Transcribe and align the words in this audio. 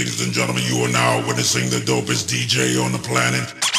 Ladies 0.00 0.24
and 0.24 0.32
gentlemen, 0.32 0.62
you 0.64 0.82
are 0.82 0.88
now 0.88 1.18
witnessing 1.26 1.68
the 1.68 1.76
dopest 1.76 2.24
DJ 2.24 2.82
on 2.82 2.90
the 2.90 2.98
planet. 3.00 3.69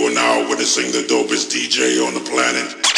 You 0.00 0.06
are 0.06 0.14
now 0.14 0.48
witnessing 0.48 0.92
the 0.92 1.02
dopest 1.02 1.50
DJ 1.52 2.02
on 2.02 2.14
the 2.14 2.20
planet. 2.20 2.89